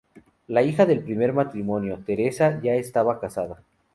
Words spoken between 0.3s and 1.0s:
La hija